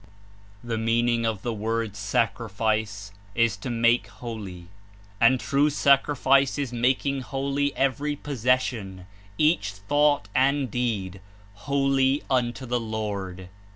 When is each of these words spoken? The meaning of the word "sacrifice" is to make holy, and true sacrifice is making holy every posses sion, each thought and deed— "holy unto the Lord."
The 0.63 0.79
meaning 0.79 1.27
of 1.27 1.43
the 1.43 1.53
word 1.53 1.95
"sacrifice" 1.95 3.11
is 3.35 3.55
to 3.57 3.69
make 3.69 4.07
holy, 4.07 4.65
and 5.19 5.39
true 5.39 5.69
sacrifice 5.69 6.57
is 6.57 6.73
making 6.73 7.21
holy 7.21 7.71
every 7.75 8.15
posses 8.15 8.63
sion, 8.63 9.05
each 9.37 9.73
thought 9.73 10.27
and 10.33 10.71
deed— 10.71 11.21
"holy 11.67 12.23
unto 12.31 12.65
the 12.65 12.79
Lord." 12.79 13.47